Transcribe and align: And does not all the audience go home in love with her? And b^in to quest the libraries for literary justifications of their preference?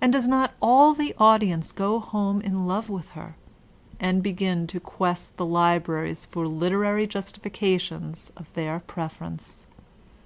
And 0.00 0.10
does 0.10 0.26
not 0.26 0.54
all 0.62 0.94
the 0.94 1.14
audience 1.18 1.70
go 1.70 1.98
home 2.00 2.40
in 2.40 2.66
love 2.66 2.88
with 2.88 3.10
her? 3.10 3.36
And 3.98 4.24
b^in 4.24 4.66
to 4.68 4.80
quest 4.80 5.36
the 5.36 5.44
libraries 5.44 6.24
for 6.24 6.48
literary 6.48 7.06
justifications 7.06 8.32
of 8.38 8.50
their 8.54 8.78
preference? 8.80 9.66